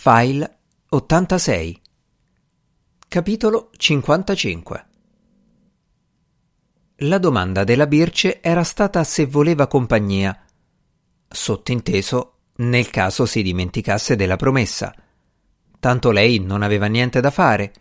[0.00, 0.58] File
[0.90, 1.80] 86
[3.08, 4.86] Capitolo 55
[6.98, 10.40] La domanda della Birce era stata se voleva compagnia.
[11.26, 14.94] Sottinteso, nel caso si dimenticasse della promessa.
[15.80, 17.72] Tanto lei non aveva niente da fare.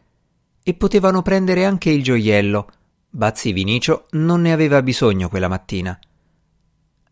[0.64, 2.68] E potevano prendere anche il gioiello.
[3.12, 5.98] Bazzi Vinicio non ne aveva bisogno quella mattina.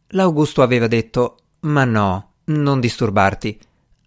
[0.08, 3.60] L'Augusto aveva detto: Ma no, non disturbarti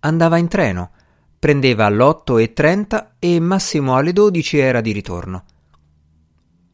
[0.09, 0.93] Andava in treno,
[1.39, 5.45] prendeva all'otto e trenta e massimo alle dodici era di ritorno.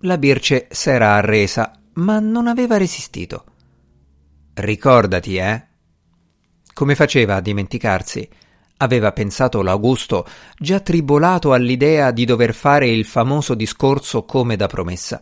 [0.02, 3.44] La Birce s'era arresa, ma non aveva resistito.
[4.54, 5.66] Ricordati, eh?
[6.72, 8.28] Come faceva a dimenticarsi?
[8.76, 10.24] Aveva pensato l'Augusto,
[10.56, 15.20] già tribolato all'idea di dover fare il famoso discorso come da promessa.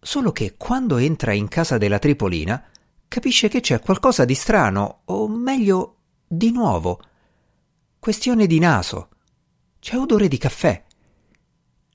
[0.00, 2.64] Solo che quando entra in casa della Tripolina,
[3.06, 5.96] capisce che c'è qualcosa di strano, o meglio
[6.26, 7.00] di nuovo.
[7.98, 9.08] Questione di naso.
[9.78, 10.82] C'è odore di caffè.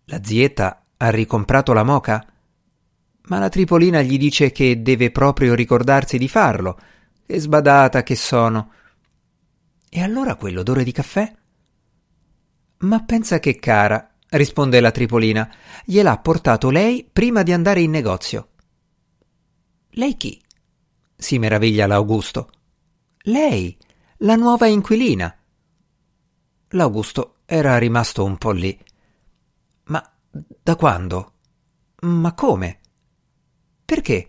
[0.06, 2.26] La zietta ha ricomprato la moca?
[3.24, 6.80] Ma la Tripolina gli dice che deve proprio ricordarsi di farlo.
[7.26, 8.72] Che sbadata che sono.
[9.90, 11.32] E allora quell'odore di caffè?
[12.80, 15.52] Ma pensa che cara, risponde la Tripolina,
[15.86, 18.50] gliel'ha portato lei prima di andare in negozio.
[19.92, 20.42] Lei chi?
[21.16, 22.50] si meraviglia l'Augusto.
[23.24, 23.78] Lei,
[24.20, 25.34] la nuova inquilina.
[26.70, 28.78] L'Augusto era rimasto un po' lì.
[29.86, 31.34] Ma da quando?
[32.02, 32.80] Ma come?
[33.86, 34.28] Perché?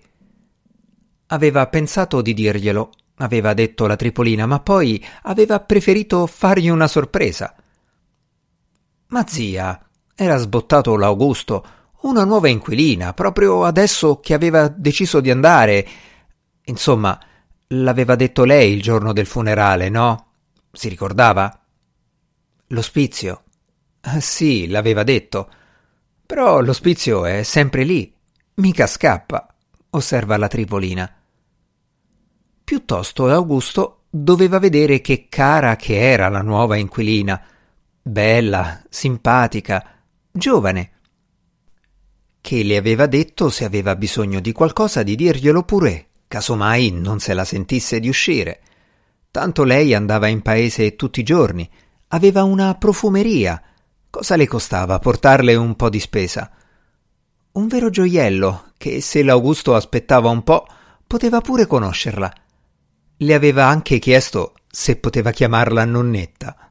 [1.27, 7.55] Aveva pensato di dirglielo, aveva detto la Tripolina, ma poi aveva preferito fargli una sorpresa.
[9.09, 11.67] Ma zia, era sbottato l'Augusto,
[12.03, 15.89] una nuova inquilina, proprio adesso che aveva deciso di andare.
[16.65, 17.19] Insomma,
[17.73, 20.33] L'aveva detto lei il giorno del funerale, no?
[20.73, 21.65] Si ricordava?
[22.67, 23.45] L'ospizio.
[24.01, 25.49] Ah, sì, l'aveva detto.
[26.27, 28.13] Però l'ospizio è sempre lì.
[28.55, 29.55] Mica scappa,
[29.91, 31.15] osserva la Tripolina.
[32.65, 37.41] Piuttosto Augusto doveva vedere che cara che era la nuova inquilina.
[38.03, 40.93] Bella, simpatica, giovane.
[42.41, 47.35] Che le aveva detto se aveva bisogno di qualcosa di dirglielo pure casomai non se
[47.35, 48.61] la sentisse di uscire.
[49.33, 51.69] Tanto lei andava in paese tutti i giorni,
[52.09, 53.61] aveva una profumeria.
[54.09, 56.49] Cosa le costava portarle un po' di spesa?
[57.53, 60.69] Un vero gioiello che, se l'Augusto aspettava un po',
[61.05, 62.33] poteva pure conoscerla.
[63.17, 66.70] Le aveva anche chiesto se poteva chiamarla nonnetta.